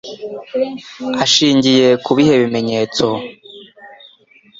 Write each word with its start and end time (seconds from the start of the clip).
ashingiye 1.23 1.87
ku 2.03 2.11
bihe 2.17 2.33
bimenyetso 2.41 3.07